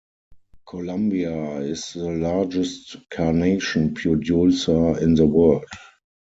Colombia 0.65 1.57
is 1.59 1.93
the 1.93 2.09
largest 2.11 2.97
carnation 3.11 3.93
producer 3.93 4.97
in 4.97 5.13
the 5.13 5.27
world. 5.27 5.63